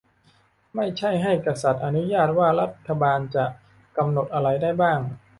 [0.75, 3.45] ไม่ใช่ให้กษัตริย์อนุญาตว่ารัฐบาลจะ
[3.97, 4.99] กำหนดอะไรได้บ้าง